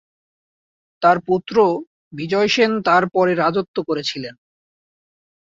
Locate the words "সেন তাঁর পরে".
2.47-3.33